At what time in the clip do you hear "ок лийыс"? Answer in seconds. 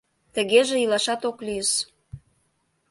1.29-1.71